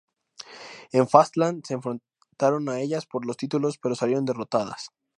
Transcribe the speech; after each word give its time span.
En 0.93 1.07
Fastlane 1.07 1.61
se 1.63 1.75
enfrentaron 1.75 2.67
a 2.69 2.79
ellas 2.79 3.05
por 3.05 3.23
los 3.23 3.37
titulos, 3.37 3.77
pero 3.77 3.93
salieron 3.93 4.25
derrotadas. 4.25 4.89